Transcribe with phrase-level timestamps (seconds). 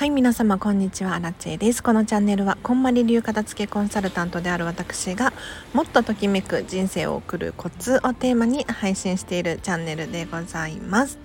[0.00, 1.16] はい皆様こんにちは。
[1.16, 1.82] アラチェです。
[1.82, 5.34] このチャンネルはこんまり流片付けコンサルタントである私が
[5.74, 11.18] もっとときめく人生を送るコツをテーマに配信しているチャンネルでございます。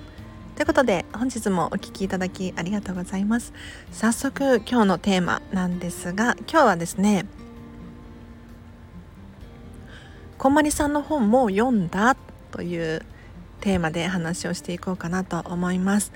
[0.58, 3.54] ということで本日もお聴きいただきありがとうございます。
[3.94, 7.28] 早速今日のテーマなんですが今日はですね
[10.38, 12.18] こんまりさんの本も読んだ
[12.52, 13.06] という
[13.62, 16.12] テーマで話をしていこうかなと思います。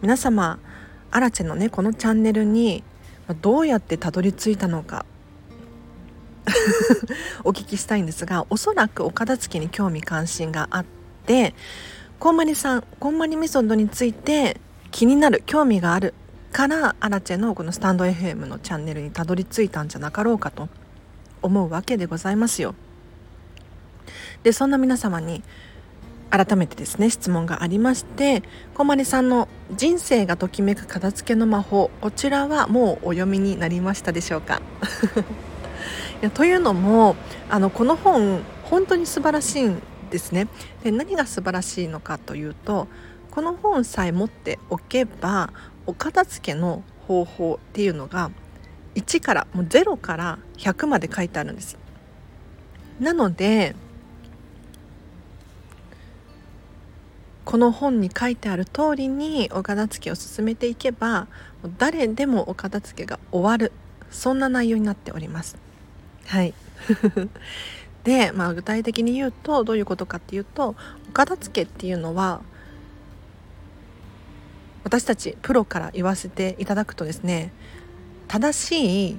[0.00, 0.60] 皆様
[1.14, 2.82] アラチェのねこのチャンネルに
[3.40, 5.06] どうやってたどり着いたのか
[7.44, 10.84] お聞きしたいんですがおそらくお片付けに興味関心があっ
[11.24, 11.54] て
[12.18, 14.60] こんまりさんこんまりメソッドについて
[14.90, 16.14] 気になる興味がある
[16.52, 20.68] からアラチェのこのスタンド FM のチャンネルにたどり着いたんじゃなかろうかと
[21.42, 22.74] 思うわけでございますよ。
[24.42, 25.44] でそんな皆様に
[26.36, 28.42] 改めてですね質問がありまして
[28.74, 34.60] 小まりさんの「人生がときめく片付けの魔法」こちらはもうお読みになりましたでしょうか？
[36.20, 37.14] いやというのも
[37.48, 40.48] あのこの本本当に素晴らしいんですね。
[40.82, 42.88] で何が素晴らしいのかというと
[43.30, 45.52] この本さえ持っておけば
[45.86, 48.32] お片付けの方法っていうのが
[48.96, 51.78] 1からもう0から100まで書いてあるんです。
[52.98, 53.76] なので
[57.44, 61.26] この本に書いてある通りにお片付けを進めていけば
[61.78, 63.72] 誰でもお片付けが終わる。
[64.10, 65.56] そんな内容になっております。
[66.26, 66.54] はい。
[68.04, 70.76] で、まあ、具体的に言うとどういうことかっていうと
[71.08, 72.42] お片付けっていうのは
[74.84, 77.50] 私たちプロから言わせていただくとですね
[78.28, 79.18] 正しい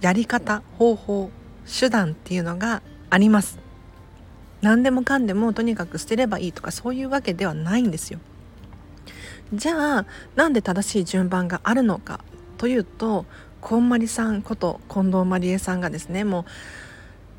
[0.00, 1.30] やり方方法
[1.66, 3.61] 手段っていうのがあります。
[4.62, 8.20] 何でもかんでもとにかく捨てればいいとかそういうわけではないんですよ。
[9.52, 12.20] じゃあなんで正しい順番があるのか
[12.56, 13.26] というと
[13.60, 16.44] こんまりさんこと近藤まりえさんがですねもう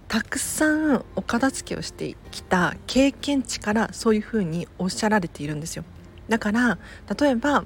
[0.08, 5.84] たくさんお片付けをしてきた経験値からそういうふうにおっしゃられているんですよ
[6.30, 6.78] だから
[7.20, 7.66] 例えば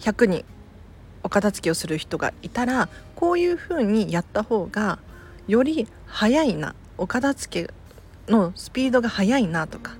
[0.00, 0.44] 100人
[1.22, 4.98] お片付けをする人がいたらこういうふうにやった方が
[5.46, 7.74] より早いなお片付け
[8.28, 9.96] のスピードが速いなとか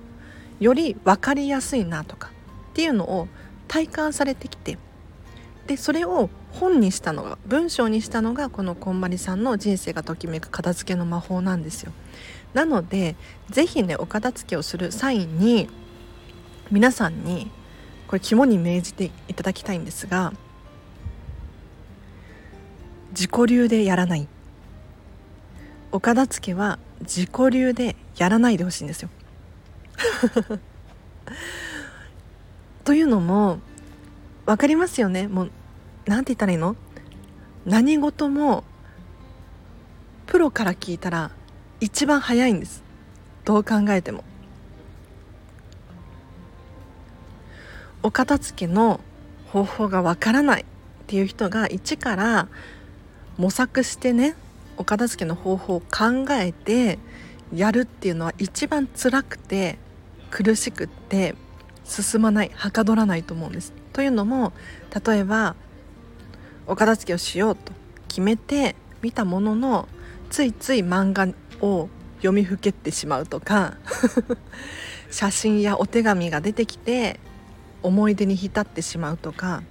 [0.59, 2.31] より分かりやすいなとか
[2.71, 3.27] っていうのを
[3.67, 4.77] 体感されてきて
[5.67, 11.91] でそれを本にしたのが文章にしたのがこのこんまりさんの人生がときめく片付けの魔法なんですよ。
[12.53, 13.15] なので
[13.51, 15.69] 是非ねお片付けをする際に
[16.71, 17.51] 皆さんに
[18.07, 20.33] これ肝に銘じていただきたいんですが
[23.11, 24.27] 自己流でやらない
[25.91, 29.09] お片付けは自己流でやらないでほしいんですよ。
[32.83, 33.59] というのも
[34.45, 35.51] 分かりますよねもう
[36.05, 36.75] 何て言ったらいいの？
[37.65, 38.63] 何事も
[40.25, 41.31] プロから聞いたら
[41.79, 42.83] 一番早いんです
[43.45, 44.23] どう考えても。
[48.01, 49.01] お片付けの
[49.51, 50.65] 方法がわからないっ
[51.07, 52.47] ていう人が一から
[53.37, 54.35] 模索してね
[54.79, 56.97] お片付けの方法を考えて
[57.53, 59.77] やるっていうのは一番辛くて
[60.31, 61.35] 苦しくって
[61.83, 63.73] 進まないはかどらないと思うんです。
[63.93, 64.53] というのも
[65.05, 65.55] 例えば
[66.65, 67.73] お片付けをしようと
[68.07, 69.89] 決めて見たものの
[70.29, 71.27] ついつい漫画
[71.61, 73.77] を読みふけってしまうとか
[75.11, 77.19] 写真やお手紙が出てきて
[77.81, 79.63] 思い出に浸ってしまうとか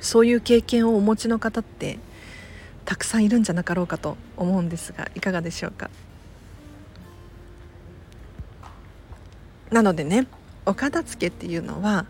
[0.00, 1.98] そういう経験をお持ちの方って
[2.86, 5.90] たくさんいるんじゃなかろうかと思うんですがいかがでしょうか？
[9.70, 10.26] なのでね
[10.64, 12.06] お片付けっていうのは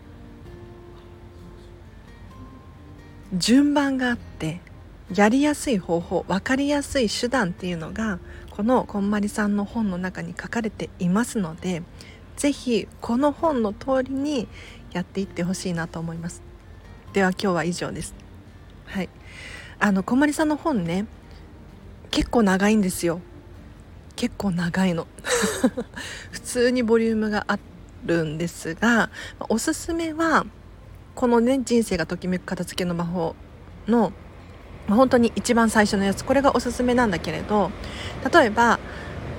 [3.33, 4.61] 順番があって
[5.13, 8.19] やりやすい方法分かりやすい手段っていうのが
[8.51, 11.81] このこんまりさんの本の中に書かれていますので
[12.35, 14.47] 是非この本の通りに
[14.91, 16.41] やっていってほしいなと思います。
[17.13, 18.13] では今日は以上です。
[18.85, 19.09] はい。
[19.79, 21.05] あのこまりさんの本ね
[22.09, 23.21] 結構長いんですよ。
[24.15, 25.07] 結構長いの。
[26.31, 27.59] 普通にボリュームがあ
[28.05, 29.09] るんですが
[29.49, 30.45] おすすめは
[31.13, 33.35] このね人生がときめく片付けの魔法
[33.87, 34.13] の
[34.87, 36.23] 本当に一番最初のやつ。
[36.23, 37.71] これがおすすめなんだけれど
[38.33, 38.79] 例えば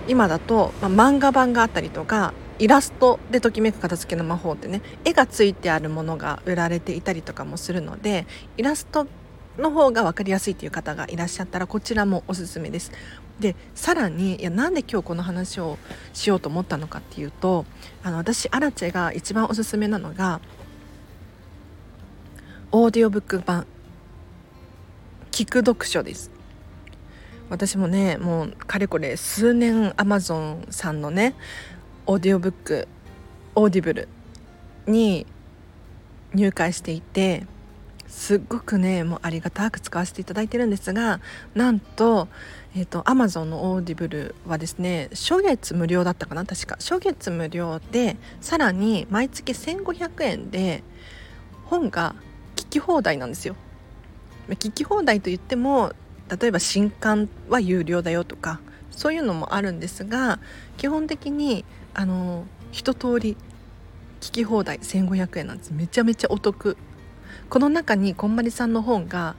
[0.06, 8.26] 今だと、まあ、漫画版があったりとかイラストでときめく片付けの魔法ってね絵がついてあるものが売られていたりとかもするので
[8.56, 9.06] イラスト
[9.58, 12.92] の方が分かりやすいという方がいらっしゃったらこちらもおすすめです。
[13.40, 15.78] でさらにいやなんで今日この話を
[16.12, 17.66] しようと思ったのかっていうと
[18.02, 20.40] あの私アラチェが一番おすすめなのが
[22.72, 23.66] オーディオブック版
[25.30, 26.32] 聞く読書です
[27.48, 31.34] 私もねもうかれこれ数年アマゾンさんのね
[32.06, 32.88] オーディオブック
[33.54, 34.08] Audible
[34.86, 35.26] に
[36.34, 37.46] 入会していて
[38.08, 41.20] すっごくねもうありがたく使わせていただいてるんですが
[41.54, 42.28] なんと,、
[42.74, 46.76] えーと、と Amazon の Audible はですね初月無料だったかな確か。
[46.76, 50.82] 初月無料でさらに毎月1500円で
[51.66, 52.14] 本が
[52.56, 53.56] 聞き放題なんですよ。
[54.48, 55.92] 聞き放題といっても
[56.40, 60.38] 例えば新刊は有料だよとかそういうのもあるんですが
[60.78, 63.36] 基本的にあの一通り
[64.20, 65.72] 聞き放題1500円なんです。
[65.72, 66.76] めちゃめちゃお得。
[67.50, 69.34] この中にこんまりさんの本が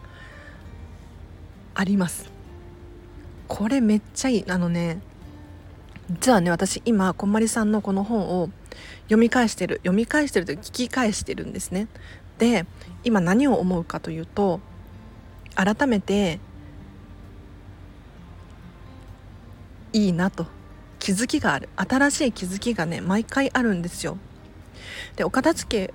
[1.76, 2.32] あります。
[3.48, 4.46] これめっちゃいい。
[4.50, 5.00] あのね
[6.10, 8.50] 実はね私今こんまりさんのこの本を
[9.04, 11.88] 読み返してる読み返してると聞き返してるんですね。
[12.38, 12.66] で
[13.04, 14.60] 今何を思うかというと
[15.56, 16.40] 改めて
[19.94, 20.48] いいなと。
[21.00, 21.70] 気づきがある。
[21.78, 24.18] 新しい気づきがね毎回あるんですよ。
[25.16, 25.94] でお片付け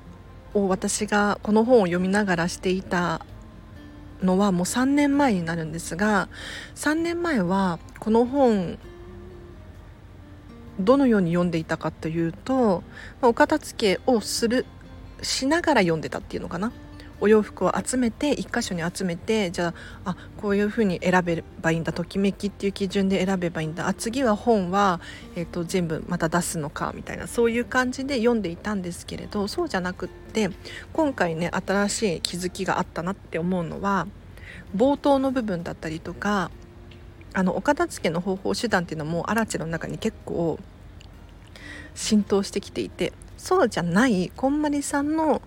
[0.54, 3.24] を私がこの本を読みながらしていた
[4.22, 6.28] のはもう3年前になるんですが
[6.76, 8.78] 3年前はこの本
[10.80, 12.82] どのように読んでいたかというと
[13.22, 14.66] お片付けをする
[15.22, 16.72] しながら読んでたっていうのかな。
[17.20, 19.74] お洋服を集めて1箇所に集めてじゃ
[20.04, 23.86] ああこういうふうに選べばいいんだときめきっていう基準で選べばいいんだ。
[23.86, 25.00] あ次は本は、
[25.36, 30.50] えーと、全部また出すのかみたいなそういう感じで読んでいたんですけれどそうじゃなくって
[30.92, 34.06] 今回ね新しい気づきがあったなって思うのは
[34.76, 36.50] 冒頭の部分だったりとか
[37.32, 40.58] あのお片付けの方法手段っていうのもアラチェの中に結構
[41.94, 45.42] 浸透してきていてそうじゃないこんまりさんの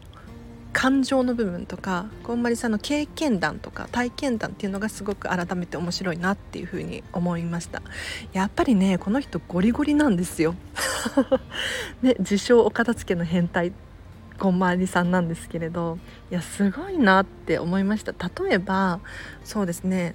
[0.77, 7.81] 感情の部分とかこんまりさんの経験談とか体験談っていうのがすごく改めて面白いなっていうふうに思いました。
[8.31, 10.53] やっぱりねこの人ゴリゴリなんですよ。
[12.03, 13.74] ね自称お片付けの変態
[14.38, 15.97] こんまりさんなんですけれど
[16.29, 18.12] いやすごいなって思いました。
[18.44, 19.00] 例えば
[19.44, 20.13] そうですね。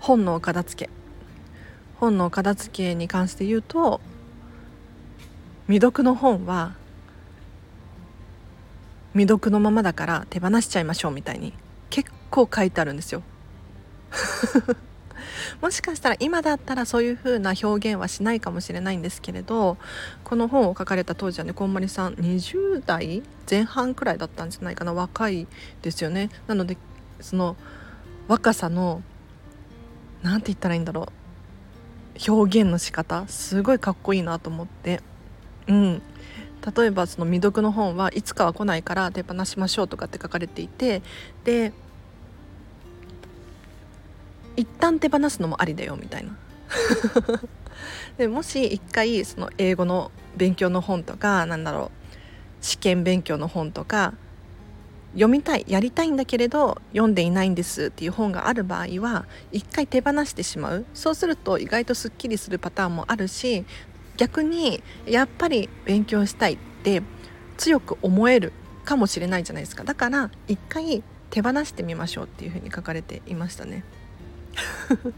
[0.00, 0.90] 本のお片付け。
[1.96, 4.02] 本のお片付けに関して言うと
[5.66, 6.74] 未読の本は
[9.12, 11.54] 未読のままだから手放しちゃいましょうみたいに
[11.88, 13.22] 結構書いてあるんですよ。
[15.62, 19.78] もしかしたら今だったらそういう風な表現はしないかもしれないんですけれど
[20.22, 25.46] この本を書かれた当時はねこんまりさん20代前半くらいだったんじゃないかな若い
[25.80, 26.28] ですよね。
[26.46, 26.76] なので
[27.20, 27.56] その
[28.28, 29.02] 若さの
[30.22, 31.08] 何て言ったらいいんだろ
[32.28, 35.00] う表現の仕方すごいかっこいいなと思って。
[35.68, 36.02] うん。
[36.76, 41.02] 例えばその未読の本はいつかは来ないから手放しましょうとかって書かれていて
[41.44, 41.74] で
[44.56, 46.36] 一旦手放すのもありだよみたいな。
[48.16, 51.90] でもし一回その英語の勉強の本とかなんだろ
[52.60, 54.14] う試験勉強の本とか
[55.12, 60.84] 読みたいやりたいんだけれど読んでいないんですっていう本がある場合は一回手放してしまう。
[60.94, 63.64] そうすると意外とすっきりするパターンもあるし
[64.16, 67.02] 逆にやっぱり勉強したいって
[67.56, 68.52] 強く思える
[68.84, 69.84] かもしれないじゃないですか。
[69.84, 73.84] だから一回手放してみましょうっていうふうに書かれていましたね。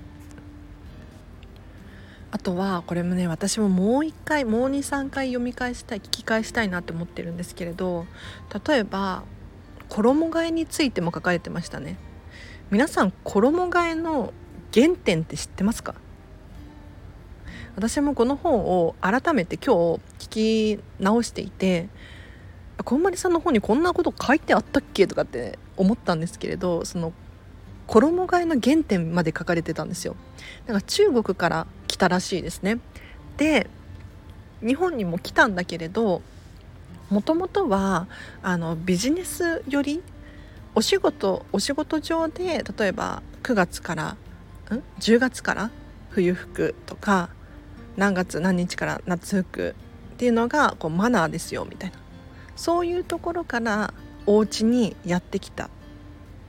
[2.30, 8.06] あとはこれもね私ももう一回もう23回読み返したい聞き返したいなって思ってるんですけれど
[8.66, 9.22] 例えば
[9.88, 11.96] 衣替えについても書かれてましたね。
[12.70, 14.32] 皆さん衣替えの
[14.74, 15.94] 原点って知ってますか？
[17.76, 21.88] 私もこの本を改めて今日聞き直していて
[22.84, 27.12] こんまりさんの本にこんなこと書いてあったっけとかって思ったんですけれどその
[27.86, 30.16] 衣替えの原点まで書かれてたんですよ。
[30.66, 32.78] だから中国から来たらしいですね。
[33.36, 33.68] で
[34.60, 36.22] 日本にも来たんだけれど
[37.10, 38.08] もともとは
[38.42, 40.02] あのビジネスより
[40.74, 44.16] お仕事お仕事上で例えば9月からん
[44.98, 45.70] ？10月から
[46.08, 47.28] 冬服とか
[47.96, 49.74] 何月何日から夏服
[50.14, 51.96] っていうのがこうマナーですよみたいな。
[52.56, 53.92] そういうところから
[54.26, 55.68] お家にやってきた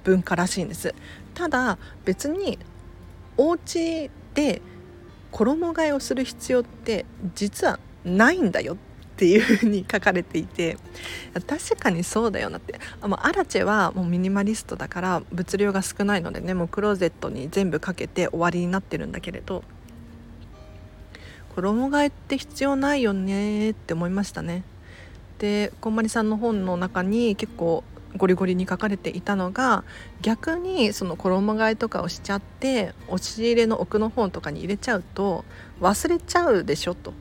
[0.03, 0.95] 文化らしいんです。
[1.33, 2.57] ただ別に
[3.35, 4.61] お家で
[5.31, 8.77] 衣替えをする必要って実はないんだよっ
[9.17, 10.77] ていうふうに書かれていて
[11.47, 12.79] 確かにそうだよなって。
[13.01, 19.63] あアラチェはもうミニマリストだから物量が少ないのでねもうクローゼットに全部かけて終わりになってるんだけれど
[21.61, 24.63] 衣替えって必要ないよねって思いましたね
[25.39, 27.83] でこんまりさんの本の中に結構
[28.15, 29.83] ゴリゴリに書かれていたのが
[30.21, 35.45] 逆にその衣替えとかをしちゃって押し入れの奥の本とかに入れちゃうと
[35.81, 37.13] 忘れちゃうでしょと。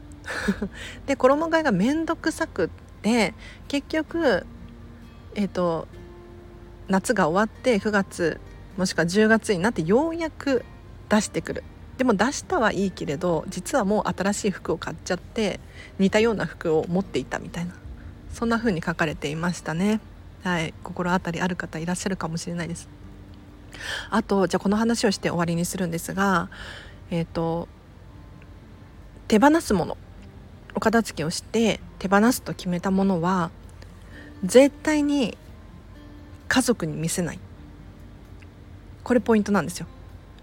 [1.06, 2.68] で衣替えが面倒くさくっ
[3.02, 3.34] て
[3.68, 4.46] 結局
[5.34, 5.86] えっ、ー、と
[6.88, 8.40] 夏が終わって9月
[8.76, 10.64] もしくは10月になってようやく
[11.08, 11.64] 出してくる
[11.98, 15.60] でも出したはいいけれど実はもう新しい服を買っちゃって
[15.98, 17.74] 似たような服を持っていたみたいな
[18.32, 20.00] そんな風に書かれていましたね。
[20.42, 22.88] はい心当たりある方いらっしゃるかもしれないです。
[24.10, 26.50] あとじゃあこの話をして終わりにするんですが
[27.10, 27.66] えっ、ー、と
[29.26, 29.96] 手放すもの
[30.74, 33.50] お片付けをして手放すと決めたものは
[34.44, 35.36] 絶対に
[36.48, 37.38] 家族に見せない。
[39.02, 39.86] これポイントなんですよ。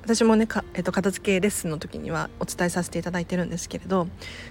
[0.04, 4.08] 私もねか、えっと、片付けレッスンの時にはお伝えさせていただいてるんですけれど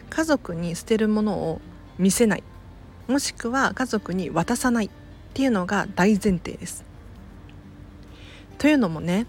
[0.09, 1.61] 家族に捨てるものを
[1.99, 2.43] 見せない
[3.07, 4.91] もしくは家族に渡さないっ
[5.35, 6.85] ていうのが大前提です。
[8.59, 9.27] というのもね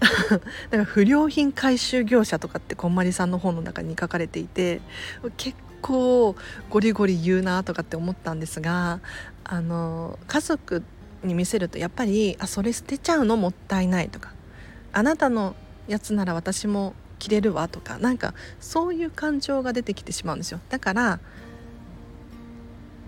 [0.70, 4.80] だか不良品回収業者とかってこんまりさんの本の中に書かれていて
[5.36, 6.36] 結構
[6.68, 9.00] ゴリゴリ言うなとかって思ったんですが
[9.44, 13.36] あの家族ってに見せるとやっぱりあそれ捨てちゃうの？
[13.36, 14.32] もったいないとか。
[14.92, 15.54] あなたの
[15.86, 17.98] やつなら私も着れるわとか。
[17.98, 20.60] なんかそういう感情が出てきてしまうんですよ。
[20.68, 21.20] だから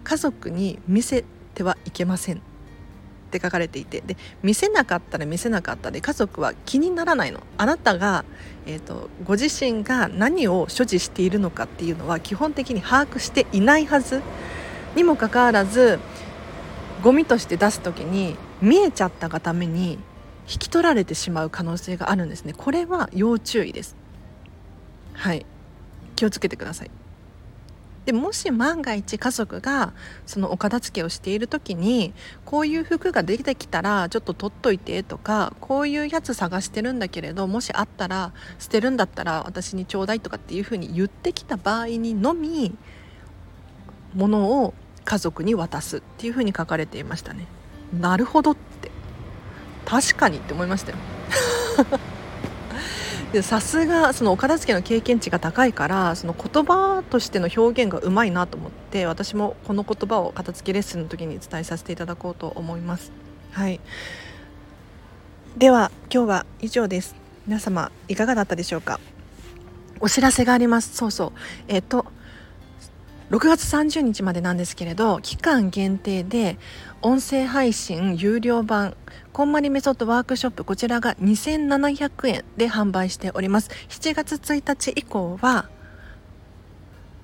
[0.04, 2.36] 家族に見せてはいけません。
[2.36, 2.40] っ
[3.30, 4.02] て書かれていて。
[4.02, 7.40] で見せなかったら見せなかったで家族は気にならないの。
[7.56, 8.24] あなたが、
[8.66, 14.20] えーとご自身が何を所持しているのかっていうのは基本的に把握していないはず。
[14.94, 15.98] にもかかわらず
[17.02, 19.98] ゴミとして出す時に見えちゃったがために
[20.48, 22.54] 引き取られてしまう可能性があるんですね。
[22.56, 23.96] これは要注意です。
[25.12, 25.44] はい。
[26.16, 26.90] 気をつけてください。
[28.04, 29.92] でもし万が一家族が
[30.26, 32.12] そのお片付けをしている時に
[32.44, 42.76] こういう服が出てきたらちょっと取っといてとかこういうやつ探してるんだけれどもしあったら捨てるんだったら私にちょうだいとかっていうふうに言ってきた場合にのみ
[44.14, 47.46] 物を家族に渡すっていうふうに書かれていましたね。
[47.98, 48.90] なるほどって。
[49.84, 50.98] 確かにって思いましたよ。
[53.42, 63.10] さすがそのお片付けの経験値が高いからその言葉としての表現がうまいなと思って私もこの言葉を片付けレッスンの時に伝えさせていただこうと思います。
[63.52, 63.80] はい。
[65.56, 67.14] では今日は以上です。
[67.46, 69.00] 皆様いかがだったでしょうか？
[70.00, 70.94] お知らせがあります。
[70.94, 71.32] そうそう。
[71.68, 72.06] えっ、ー、と
[73.32, 76.58] 6月30日までなんですけれど期間限定で
[77.00, 78.94] 音声配信有料版
[79.32, 83.70] こんまりメソッドワークショップこちらが2700円で販売しております。
[83.88, 85.70] 7月1日以降は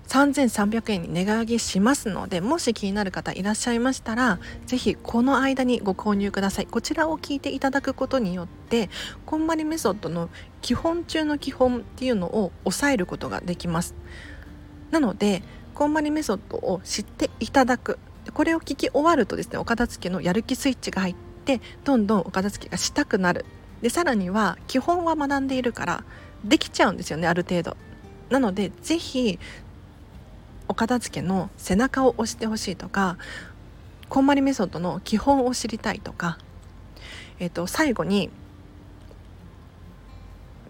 [0.07, 6.67] 3300円に値上げしますのでもし気になる方いらっしゃいましたらぜひこの間にご購入ください。
[6.67, 8.89] こちらを聞いていただくことによって
[9.27, 10.31] こんまりメソッドの
[10.63, 13.95] 基本中の基本っていうのを抑えることができます。
[14.91, 15.43] なので
[15.79, 18.01] こんまりメソッドを知っていただく。
[18.35, 23.47] これを聞き終わるとですねお片付けのやる気スイッチが入ってどんどんお片付けがしたくなる。
[23.81, 26.05] でさらには基本は学んでいるから
[26.45, 27.77] できちゃうんですよねある程度。
[28.29, 29.39] なので是非
[30.67, 33.17] お片付けの背中を押してほしいとか
[34.09, 36.39] こんまりメソッドの基本を知りたいとか、
[37.39, 38.31] えー、と最後に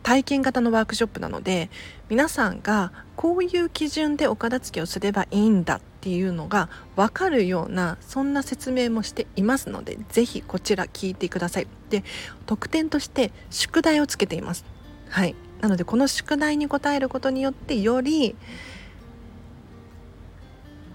[0.08, 1.68] 体験型のワークショップなので
[2.08, 11.66] 皆さんがこういう基準でお片付けをすればいいんだっていうのが分かるようなそんな説明もしていますので是非こちら聞いてください。
[11.90, 12.04] で
[12.46, 14.64] 特典として宿題をつけています。
[15.10, 15.34] はい。
[15.60, 18.34] なのでこの宿題に答えることによってより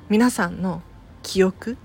[0.09, 0.81] 皆さんの
[1.21, 1.77] 記憶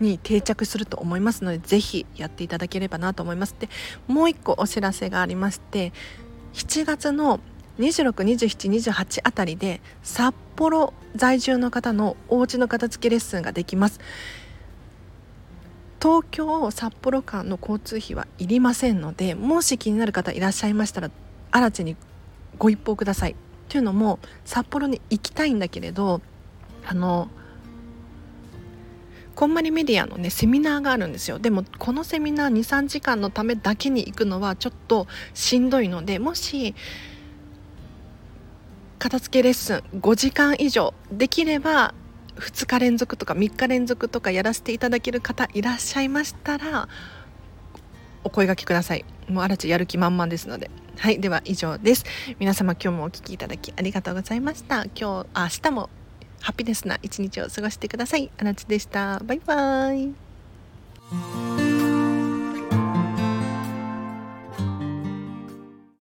[0.00, 3.54] に定着すると思いますのでぜひやっていただければなと思います。
[3.58, 3.68] で
[4.06, 5.92] もう一個お知らせがありまして
[6.54, 7.40] 7月の
[7.78, 14.00] 262728あたりで札幌在住の方のお家の片付けレッスンができます。
[16.00, 21.10] 東京札幌間の交通費はいりませんのでもし気になる方いらっしゃいましたら
[21.50, 21.96] 新地に
[22.58, 23.36] ご一報ください。
[23.68, 26.20] というのも札幌に行きたいんだけれど
[26.86, 27.28] あの
[29.36, 31.38] こんまりメディアのねセミナーがあるんですよ。
[31.38, 36.74] でもこのセミナー23時間のためだけに行くのはちょっとしんどいのでもし
[38.98, 41.94] 片付けレッスン5時間以上できれば
[42.36, 46.88] 2日連続とか3日連続とかやらせていただける方いらっしゃいましたら
[48.24, 49.04] お声がけください。
[49.28, 50.70] もうあらちやる気満々ですので。
[50.98, 52.04] はいでは以上です。
[52.38, 54.86] 皆様今日もお聴きいただきありがとうございました。
[54.98, 55.90] 今日明日も
[56.46, 58.30] ハピネスな一日を過ごしてください。
[58.38, 59.18] あなつでした。
[59.24, 61.65] バイバーイ。